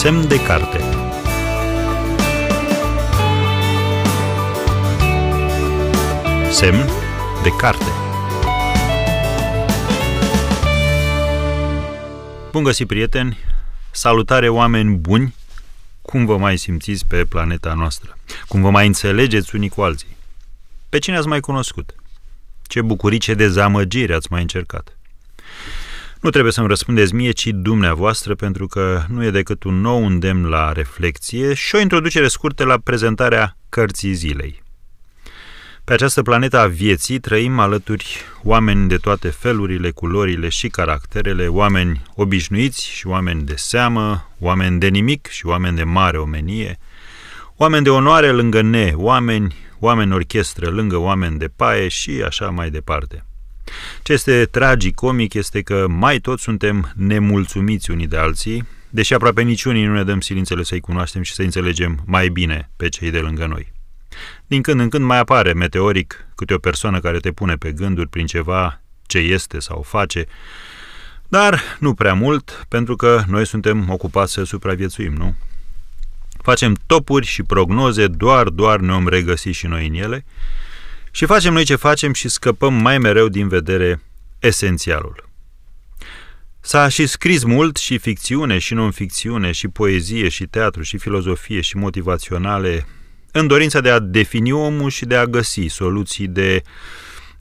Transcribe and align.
Semn 0.00 0.28
de 0.28 0.42
carte 0.42 0.78
Semn 6.50 6.88
de 7.42 7.50
carte 7.58 7.84
Bun 12.50 12.62
găsit, 12.62 12.86
prieteni! 12.86 13.38
Salutare, 13.90 14.48
oameni 14.48 14.96
buni! 14.96 15.34
Cum 16.02 16.24
vă 16.24 16.36
mai 16.36 16.56
simțiți 16.56 17.06
pe 17.06 17.24
planeta 17.24 17.74
noastră? 17.74 18.18
Cum 18.48 18.60
vă 18.60 18.70
mai 18.70 18.86
înțelegeți 18.86 19.54
unii 19.54 19.68
cu 19.68 19.82
alții? 19.82 20.16
Pe 20.88 20.98
cine 20.98 21.16
ați 21.16 21.28
mai 21.28 21.40
cunoscut? 21.40 21.94
Ce 22.62 22.82
bucurii, 22.82 23.18
ce 23.18 23.34
dezamăgiri 23.34 24.14
ați 24.14 24.26
mai 24.30 24.40
încercat? 24.40 24.98
Nu 26.20 26.30
trebuie 26.30 26.52
să-mi 26.52 26.68
răspundeți 26.68 27.14
mie, 27.14 27.30
ci 27.30 27.46
dumneavoastră, 27.46 28.34
pentru 28.34 28.66
că 28.66 29.02
nu 29.08 29.24
e 29.24 29.30
decât 29.30 29.62
un 29.62 29.80
nou 29.80 30.06
îndemn 30.06 30.46
la 30.46 30.72
reflexie 30.72 31.54
și 31.54 31.74
o 31.74 31.80
introducere 31.80 32.28
scurtă 32.28 32.64
la 32.64 32.78
prezentarea 32.78 33.56
cărții 33.68 34.12
zilei. 34.12 34.62
Pe 35.84 35.92
această 35.92 36.22
planetă 36.22 36.58
a 36.58 36.66
vieții 36.66 37.18
trăim 37.18 37.58
alături 37.58 38.16
oameni 38.42 38.88
de 38.88 38.96
toate 38.96 39.28
felurile, 39.28 39.90
culorile 39.90 40.48
și 40.48 40.68
caracterele, 40.68 41.46
oameni 41.46 42.02
obișnuiți 42.14 42.86
și 42.86 43.06
oameni 43.06 43.42
de 43.42 43.54
seamă, 43.56 44.30
oameni 44.38 44.78
de 44.78 44.88
nimic 44.88 45.26
și 45.26 45.46
oameni 45.46 45.76
de 45.76 45.84
mare 45.84 46.18
omenie, 46.18 46.78
oameni 47.56 47.84
de 47.84 47.90
onoare 47.90 48.30
lângă 48.30 48.62
ne, 48.62 48.92
oameni, 48.94 49.54
oameni 49.78 50.12
orchestră 50.12 50.68
lângă 50.70 50.96
oameni 50.96 51.38
de 51.38 51.48
paie 51.56 51.88
și 51.88 52.22
așa 52.26 52.50
mai 52.50 52.70
departe. 52.70 53.24
Ce 54.02 54.12
este 54.12 54.44
tragic-comic 54.44 55.34
este 55.34 55.62
că 55.62 55.86
mai 55.88 56.18
toți 56.18 56.42
suntem 56.42 56.92
nemulțumiți 56.96 57.90
unii 57.90 58.06
de 58.06 58.16
alții, 58.16 58.66
deși 58.90 59.14
aproape 59.14 59.42
niciunii 59.42 59.84
nu 59.84 59.94
ne 59.94 60.04
dăm 60.04 60.20
silințele 60.20 60.62
să-i 60.62 60.80
cunoaștem 60.80 61.22
și 61.22 61.32
să 61.32 61.42
înțelegem 61.42 62.02
mai 62.06 62.28
bine 62.28 62.70
pe 62.76 62.88
cei 62.88 63.10
de 63.10 63.18
lângă 63.18 63.46
noi. 63.46 63.72
Din 64.46 64.62
când 64.62 64.80
în 64.80 64.88
când 64.88 65.04
mai 65.04 65.18
apare 65.18 65.52
meteoric 65.52 66.26
câte 66.34 66.54
o 66.54 66.58
persoană 66.58 67.00
care 67.00 67.18
te 67.18 67.32
pune 67.32 67.54
pe 67.54 67.72
gânduri 67.72 68.08
prin 68.08 68.26
ceva 68.26 68.80
ce 69.06 69.18
este 69.18 69.58
sau 69.58 69.82
face, 69.82 70.26
dar 71.28 71.60
nu 71.78 71.94
prea 71.94 72.14
mult, 72.14 72.64
pentru 72.68 72.96
că 72.96 73.22
noi 73.28 73.46
suntem 73.46 73.90
ocupați 73.90 74.32
să 74.32 74.44
supraviețuim, 74.44 75.12
nu? 75.12 75.34
Facem 76.42 76.76
topuri 76.86 77.26
și 77.26 77.42
prognoze, 77.42 78.06
doar, 78.06 78.48
doar 78.48 78.78
ne 78.78 78.92
om 78.92 79.08
regăsi 79.08 79.48
și 79.48 79.66
noi 79.66 79.86
în 79.86 79.94
ele 79.94 80.24
și 81.10 81.26
facem 81.26 81.52
noi 81.52 81.64
ce 81.64 81.76
facem 81.76 82.12
și 82.12 82.28
scăpăm 82.28 82.74
mai 82.74 82.98
mereu 82.98 83.28
din 83.28 83.48
vedere 83.48 84.02
esențialul. 84.38 85.28
S-a 86.60 86.88
și 86.88 87.06
scris 87.06 87.44
mult 87.44 87.76
și 87.76 87.98
ficțiune 87.98 88.58
și 88.58 88.74
non-ficțiune 88.74 89.50
și 89.50 89.68
poezie 89.68 90.28
și 90.28 90.46
teatru 90.46 90.82
și 90.82 90.98
filozofie 90.98 91.60
și 91.60 91.76
motivaționale 91.76 92.86
în 93.32 93.46
dorința 93.46 93.80
de 93.80 93.90
a 93.90 93.98
defini 93.98 94.52
omul 94.52 94.90
și 94.90 95.04
de 95.04 95.16
a 95.16 95.26
găsi 95.26 95.66
soluții 95.66 96.26
de 96.26 96.62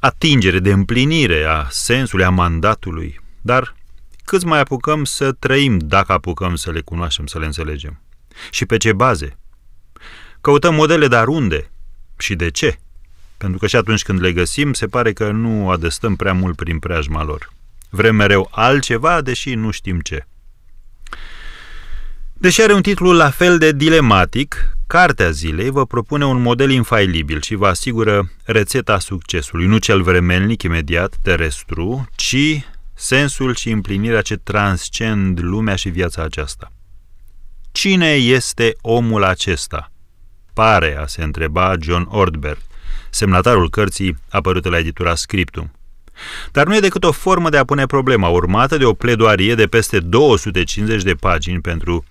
atingere, 0.00 0.58
de 0.58 0.72
împlinire 0.72 1.44
a 1.44 1.66
sensului, 1.70 2.24
a 2.24 2.30
mandatului. 2.30 3.20
Dar 3.40 3.74
câți 4.24 4.46
mai 4.46 4.60
apucăm 4.60 5.04
să 5.04 5.32
trăim 5.32 5.78
dacă 5.78 6.12
apucăm 6.12 6.54
să 6.54 6.70
le 6.70 6.80
cunoaștem, 6.80 7.26
să 7.26 7.38
le 7.38 7.44
înțelegem? 7.44 8.02
Și 8.50 8.66
pe 8.66 8.76
ce 8.76 8.92
baze? 8.92 9.38
Căutăm 10.40 10.74
modele, 10.74 11.08
dar 11.08 11.28
unde? 11.28 11.70
Și 12.18 12.34
de 12.34 12.50
ce? 12.50 12.78
Pentru 13.42 13.60
că 13.60 13.66
și 13.66 13.76
atunci 13.76 14.02
când 14.02 14.20
le 14.20 14.32
găsim, 14.32 14.72
se 14.72 14.86
pare 14.86 15.12
că 15.12 15.30
nu 15.30 15.70
adăstăm 15.70 16.16
prea 16.16 16.32
mult 16.32 16.56
prin 16.56 16.78
preajma 16.78 17.22
lor. 17.22 17.52
Vrem 17.90 18.14
mereu 18.14 18.48
altceva, 18.50 19.20
deși 19.20 19.54
nu 19.54 19.70
știm 19.70 20.00
ce. 20.00 20.26
Deși 22.32 22.62
are 22.62 22.72
un 22.72 22.82
titlu 22.82 23.12
la 23.12 23.30
fel 23.30 23.58
de 23.58 23.72
dilematic, 23.72 24.76
Cartea 24.86 25.30
zilei 25.30 25.70
vă 25.70 25.86
propune 25.86 26.24
un 26.24 26.42
model 26.42 26.70
infailibil 26.70 27.40
și 27.40 27.54
vă 27.54 27.66
asigură 27.66 28.30
rețeta 28.44 28.98
succesului, 28.98 29.66
nu 29.66 29.78
cel 29.78 30.02
vremelnic, 30.02 30.62
imediat, 30.62 31.16
terestru, 31.22 32.08
ci 32.14 32.64
sensul 32.94 33.54
și 33.54 33.70
împlinirea 33.70 34.20
ce 34.20 34.36
transcend 34.36 35.38
lumea 35.40 35.74
și 35.74 35.88
viața 35.88 36.22
aceasta. 36.22 36.72
Cine 37.72 38.12
este 38.12 38.76
omul 38.80 39.24
acesta? 39.24 39.92
Pare 40.52 40.96
a 40.96 41.06
se 41.06 41.22
întreba 41.22 41.74
John 41.80 42.06
Ortberg, 42.10 42.58
semnatarul 43.14 43.70
cărții 43.70 44.16
apărute 44.30 44.68
la 44.68 44.78
editura 44.78 45.14
Scriptum. 45.14 45.72
Dar 46.52 46.66
nu 46.66 46.76
e 46.76 46.80
decât 46.80 47.04
o 47.04 47.12
formă 47.12 47.50
de 47.50 47.56
a 47.56 47.64
pune 47.64 47.86
problema, 47.86 48.28
urmată 48.28 48.76
de 48.76 48.84
o 48.84 48.92
pledoarie 48.92 49.54
de 49.54 49.66
peste 49.66 50.00
250 50.00 51.02
de 51.02 51.14
pagini 51.14 51.60
pentru 51.60 52.04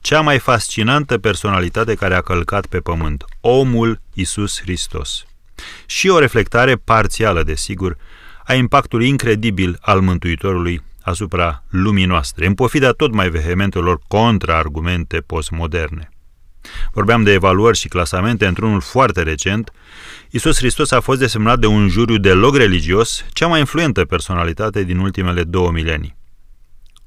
cea 0.00 0.20
mai 0.20 0.38
fascinantă 0.38 1.18
personalitate 1.18 1.94
care 1.94 2.14
a 2.14 2.20
călcat 2.20 2.66
pe 2.66 2.78
pământ, 2.78 3.24
omul 3.40 4.00
Isus 4.14 4.60
Hristos. 4.60 5.24
Și 5.86 6.08
o 6.08 6.18
reflectare 6.18 6.76
parțială, 6.76 7.42
desigur, 7.42 7.96
a 8.44 8.54
impactului 8.54 9.08
incredibil 9.08 9.78
al 9.80 10.00
Mântuitorului 10.00 10.82
asupra 11.02 11.64
lumii 11.68 12.04
noastre, 12.04 12.46
în 12.46 12.54
pofida 12.54 12.90
tot 12.90 13.12
mai 13.12 13.28
vehementelor 13.28 14.00
contraargumente 14.08 15.18
postmoderne. 15.18 16.08
Vorbeam 16.92 17.22
de 17.22 17.32
evaluări 17.32 17.78
și 17.78 17.88
clasamente 17.88 18.46
într-unul 18.46 18.80
foarte 18.80 19.22
recent. 19.22 19.72
Isus 20.30 20.56
Hristos 20.56 20.90
a 20.90 21.00
fost 21.00 21.18
desemnat 21.18 21.58
de 21.58 21.66
un 21.66 21.88
juriu 21.88 22.16
deloc 22.16 22.56
religios, 22.56 23.24
cea 23.32 23.46
mai 23.46 23.58
influentă 23.58 24.04
personalitate 24.04 24.82
din 24.82 24.98
ultimele 24.98 25.42
două 25.42 25.70
milenii. 25.70 26.16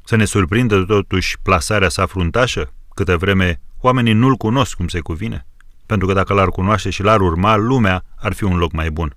Să 0.04 0.16
ne 0.16 0.26
surprindă 0.26 0.84
totuși 0.84 1.38
plasarea 1.44 1.90
sa 1.90 2.06
fruntașă? 2.06 2.74
Câte 2.94 3.16
vreme 3.16 3.62
oamenii 3.80 4.14
nu-l 4.14 4.36
cunosc 4.36 4.74
cum 4.74 4.88
se 4.88 5.00
cuvine, 5.00 5.46
pentru 5.86 6.08
că 6.08 6.14
dacă 6.14 6.34
l-ar 6.34 6.48
cunoaște 6.48 6.90
și 6.90 7.04
l-ar 7.04 7.22
urma, 7.22 7.56
lumea 7.56 8.04
ar 8.16 8.34
fi 8.34 8.44
un 8.44 8.58
loc 8.58 8.72
mai 8.72 8.92
bun. 8.92 9.16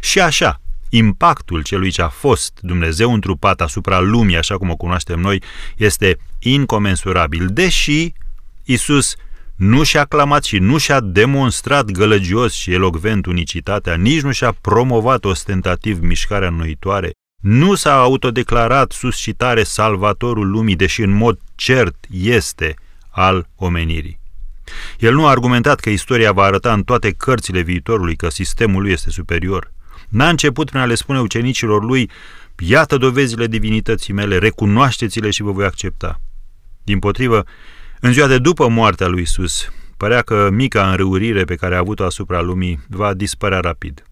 Și 0.00 0.20
așa, 0.20 0.60
impactul 0.88 1.62
celui 1.62 1.90
ce 1.90 2.02
a 2.02 2.08
fost 2.08 2.58
Dumnezeu 2.60 3.12
întrupat 3.12 3.60
asupra 3.60 4.00
lumii, 4.00 4.36
așa 4.36 4.56
cum 4.56 4.70
o 4.70 4.76
cunoaștem 4.76 5.20
noi, 5.20 5.42
este 5.76 6.18
incomensurabil, 6.38 7.46
deși 7.46 8.12
Isus 8.64 9.16
nu 9.56 9.82
și-a 9.82 10.04
clamat 10.04 10.44
și 10.44 10.58
nu 10.58 10.78
și-a 10.78 11.00
demonstrat 11.00 11.90
gălăgios 11.90 12.52
și 12.52 12.72
elocvent 12.72 13.26
unicitatea, 13.26 13.94
nici 13.94 14.20
nu 14.20 14.32
și-a 14.32 14.52
promovat 14.60 15.24
ostentativ 15.24 16.00
mișcarea 16.00 16.48
înnoitoare, 16.48 17.10
nu 17.42 17.74
s-a 17.74 18.00
autodeclarat 18.00 18.92
suscitare 18.92 19.62
salvatorul 19.62 20.50
lumii, 20.50 20.76
deși 20.76 21.02
în 21.02 21.10
mod 21.10 21.38
cert 21.54 21.96
este 22.10 22.74
al 23.10 23.48
omenirii. 23.54 24.18
El 24.98 25.14
nu 25.14 25.26
a 25.26 25.30
argumentat 25.30 25.80
că 25.80 25.90
istoria 25.90 26.32
va 26.32 26.42
arăta 26.42 26.72
în 26.72 26.82
toate 26.82 27.10
cărțile 27.10 27.60
viitorului 27.60 28.16
că 28.16 28.30
sistemul 28.30 28.82
lui 28.82 28.92
este 28.92 29.10
superior. 29.10 29.72
N-a 30.08 30.28
început 30.28 30.68
prin 30.68 30.80
a 30.80 30.84
le 30.84 30.94
spune 30.94 31.20
ucenicilor 31.20 31.84
lui, 31.84 32.10
iată 32.58 32.96
dovezile 32.96 33.46
divinității 33.46 34.12
mele, 34.12 34.38
recunoașteți-le 34.38 35.30
și 35.30 35.42
vă 35.42 35.52
voi 35.52 35.64
accepta. 35.64 36.20
Din 36.82 36.98
potrivă, 36.98 37.44
în 38.06 38.12
ziua 38.12 38.26
de 38.26 38.38
după 38.38 38.68
moartea 38.68 39.06
lui 39.06 39.22
Isus, 39.22 39.72
părea 39.96 40.22
că 40.22 40.48
mica 40.52 40.90
înrăurire 40.90 41.44
pe 41.44 41.54
care 41.54 41.74
a 41.74 41.78
avut-o 41.78 42.04
asupra 42.04 42.40
lumii 42.40 42.80
va 42.88 43.14
dispărea 43.14 43.60
rapid. 43.60 44.02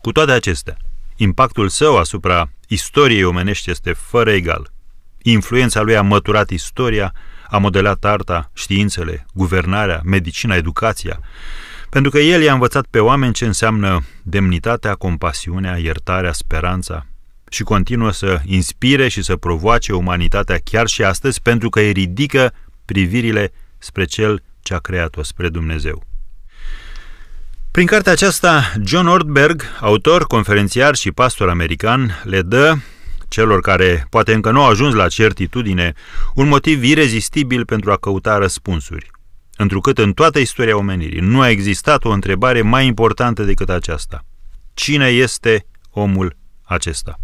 Cu 0.00 0.12
toate 0.12 0.32
acestea, 0.32 0.76
impactul 1.16 1.68
său 1.68 1.96
asupra 1.96 2.50
istoriei 2.68 3.24
omenești 3.24 3.70
este 3.70 3.92
fără 3.92 4.30
egal. 4.30 4.70
Influența 5.22 5.80
lui 5.80 5.96
a 5.96 6.02
măturat 6.02 6.50
istoria, 6.50 7.12
a 7.50 7.58
modelat 7.58 8.04
arta, 8.04 8.50
științele, 8.54 9.26
guvernarea, 9.34 10.00
medicina, 10.04 10.54
educația, 10.54 11.20
pentru 11.90 12.10
că 12.10 12.18
el 12.18 12.42
i-a 12.42 12.52
învățat 12.52 12.86
pe 12.90 12.98
oameni 12.98 13.32
ce 13.32 13.44
înseamnă 13.44 14.04
demnitatea, 14.22 14.94
compasiunea, 14.94 15.76
iertarea, 15.78 16.32
speranța 16.32 17.06
și 17.50 17.62
continuă 17.62 18.12
să 18.12 18.40
inspire 18.44 19.08
și 19.08 19.22
să 19.22 19.36
provoace 19.36 19.92
umanitatea 19.92 20.58
chiar 20.64 20.86
și 20.86 21.02
astăzi 21.04 21.42
pentru 21.42 21.68
că 21.68 21.80
îi 21.80 21.92
ridică 21.92 22.52
privirile 22.86 23.52
spre 23.78 24.04
cel 24.04 24.42
ce 24.62 24.74
a 24.74 24.78
creat-o, 24.78 25.22
spre 25.22 25.48
Dumnezeu. 25.48 26.04
Prin 27.70 27.86
cartea 27.86 28.12
aceasta, 28.12 28.72
John 28.84 29.06
Ortberg, 29.06 29.62
autor, 29.80 30.26
conferențiar 30.26 30.94
și 30.94 31.12
pastor 31.12 31.48
american, 31.48 32.20
le 32.24 32.42
dă 32.42 32.76
celor 33.28 33.60
care 33.60 34.06
poate 34.10 34.32
încă 34.32 34.50
nu 34.50 34.62
au 34.62 34.70
ajuns 34.70 34.94
la 34.94 35.08
certitudine 35.08 35.92
un 36.34 36.48
motiv 36.48 36.82
irezistibil 36.82 37.64
pentru 37.64 37.92
a 37.92 37.96
căuta 37.96 38.38
răspunsuri. 38.38 39.10
Întrucât 39.56 39.98
în 39.98 40.12
toată 40.12 40.38
istoria 40.38 40.76
omenirii 40.76 41.20
nu 41.20 41.40
a 41.40 41.48
existat 41.48 42.04
o 42.04 42.10
întrebare 42.10 42.62
mai 42.62 42.86
importantă 42.86 43.42
decât 43.42 43.68
aceasta. 43.68 44.24
Cine 44.74 45.06
este 45.06 45.66
omul 45.90 46.36
acesta? 46.62 47.20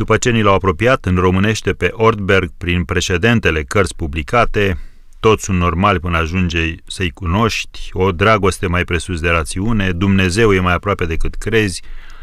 După 0.00 0.16
ce 0.16 0.30
ni 0.30 0.42
l-au 0.42 0.54
apropiat 0.54 1.04
în 1.04 1.16
românește 1.16 1.72
pe 1.72 1.88
Ortberg 1.92 2.50
prin 2.58 2.84
precedentele 2.84 3.62
cărți 3.62 3.96
publicate, 3.96 4.78
toți 5.20 5.44
sunt 5.44 5.58
normali 5.58 6.00
până 6.00 6.16
ajunge 6.16 6.74
să-i 6.86 7.10
cunoști, 7.10 7.90
o 7.92 8.12
dragoste 8.12 8.66
mai 8.66 8.84
presus 8.84 9.20
de 9.20 9.28
rațiune, 9.28 9.92
Dumnezeu 9.92 10.52
e 10.52 10.60
mai 10.60 10.74
aproape 10.74 11.04
decât 11.04 11.34
crezi, 11.34 11.82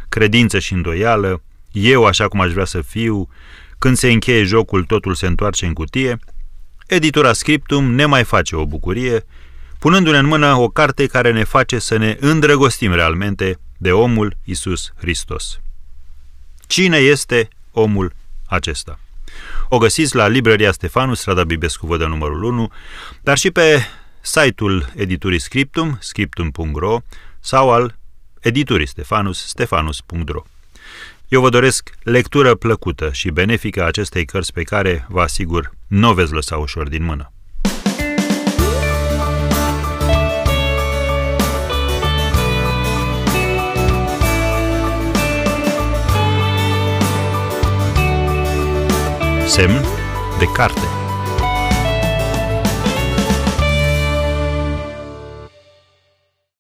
credință 0.09 0.59
și 0.59 0.74
îndoială, 0.74 1.41
eu 1.71 2.06
așa 2.06 2.27
cum 2.27 2.41
aș 2.41 2.51
vrea 2.51 2.65
să 2.65 2.81
fiu, 2.81 3.29
când 3.77 3.97
se 3.97 4.12
încheie 4.12 4.44
jocul 4.44 4.83
totul 4.83 5.13
se 5.13 5.27
întoarce 5.27 5.65
în 5.65 5.73
cutie, 5.73 6.19
editura 6.88 7.33
Scriptum 7.33 7.91
ne 7.91 8.06
mai 8.06 8.23
face 8.23 8.56
o 8.56 8.65
bucurie, 8.65 9.25
punându-ne 9.80 10.18
în 10.18 10.25
mână 10.25 10.56
o 10.56 10.68
carte 10.69 11.06
care 11.06 11.31
ne 11.31 11.44
face 11.44 11.80
să 11.80 11.97
ne 11.97 12.18
îndrăgostim 12.19 12.94
realmente 12.94 13.59
de 13.77 13.91
omul 13.91 14.38
Isus 14.44 14.91
Hristos. 14.95 15.59
Cine 16.68 16.97
este 16.97 17.50
omul 17.77 18.13
acesta? 18.45 19.00
O 19.69 19.77
găsiți 19.77 20.15
la 20.15 20.27
Librăria 20.27 20.71
Stefanu, 20.71 21.13
strada 21.13 21.44
Bibescu 21.44 21.88
Vădă 21.88 22.06
numărul 22.06 22.44
1, 22.44 22.71
dar 23.21 23.38
și 23.38 23.51
pe 23.51 23.85
site-ul 24.21 24.91
editurii 24.95 25.39
Scriptum, 25.39 25.97
scriptum.ro 26.00 27.00
sau 27.39 27.71
al 27.71 27.95
editurii 28.39 28.88
Stefanus, 28.88 29.47
stefanus.ro. 29.47 30.44
Eu 31.27 31.41
vă 31.41 31.50
doresc 31.50 31.89
lectură 32.03 32.56
plăcută 32.56 33.12
și 33.12 33.29
benefică 33.29 33.85
acestei 33.85 34.25
cărți 34.25 34.53
pe 34.53 34.63
care, 34.63 35.06
vă 35.09 35.21
asigur, 35.21 35.71
nu 35.88 36.09
o 36.09 36.13
veți 36.13 36.33
lăsa 36.33 36.57
ușor 36.57 36.88
din 36.88 37.03
mână. 37.03 37.31
Semn 49.57 49.81
de 50.39 50.48
carte 50.54 50.96